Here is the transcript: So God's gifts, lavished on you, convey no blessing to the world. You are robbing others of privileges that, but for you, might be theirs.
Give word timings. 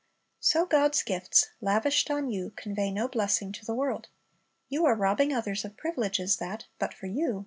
So 0.39 0.65
God's 0.65 1.03
gifts, 1.03 1.49
lavished 1.61 2.09
on 2.09 2.27
you, 2.27 2.53
convey 2.55 2.89
no 2.89 3.07
blessing 3.07 3.51
to 3.51 3.63
the 3.63 3.75
world. 3.75 4.07
You 4.67 4.83
are 4.87 4.95
robbing 4.95 5.31
others 5.31 5.63
of 5.63 5.77
privileges 5.77 6.37
that, 6.37 6.65
but 6.79 6.91
for 6.91 7.05
you, 7.05 7.19
might 7.19 7.25
be 7.27 7.31
theirs. 7.33 7.39